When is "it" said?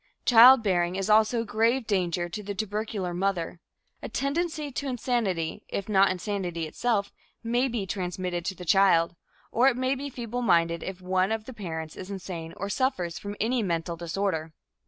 9.67-9.77